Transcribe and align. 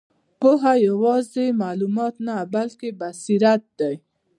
پوهه 0.39 0.73
یوازې 0.87 1.45
معلومات 1.61 2.15
نه، 2.27 2.37
بلکې 2.53 2.89
بصیرت 2.99 3.63
دی. 3.79 3.95